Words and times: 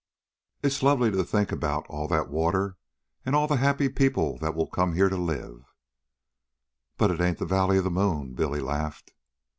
"It's 0.63 0.81
lovely 0.81 1.11
to 1.11 1.23
think 1.23 1.51
about 1.51 1.85
all 1.87 2.07
that 2.07 2.27
water, 2.27 2.75
and 3.23 3.35
all 3.35 3.45
the 3.47 3.57
happy 3.57 3.87
people 3.87 4.35
that 4.39 4.55
will 4.55 4.65
come 4.65 4.95
here 4.95 5.09
to 5.09 5.15
live" 5.15 5.63
"But 6.97 7.11
it 7.11 7.21
ain't 7.21 7.37
the 7.37 7.45
valley 7.45 7.77
of 7.77 7.83
the 7.83 7.91
moon!" 7.91 8.33
Billy 8.33 8.61
laughed. 8.61 9.13